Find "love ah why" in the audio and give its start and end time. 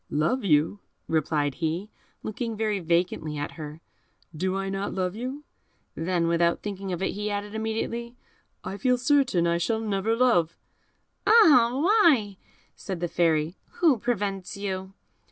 10.15-12.37